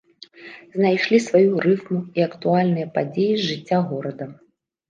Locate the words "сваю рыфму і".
1.25-2.25